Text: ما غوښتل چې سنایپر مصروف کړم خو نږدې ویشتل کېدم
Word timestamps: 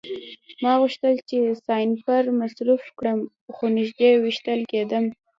ما 0.63 0.73
غوښتل 0.81 1.15
چې 1.29 1.37
سنایپر 1.65 2.23
مصروف 2.39 2.83
کړم 2.99 3.19
خو 3.55 3.65
نږدې 3.77 4.09
ویشتل 4.23 4.59
کېدم 4.71 5.05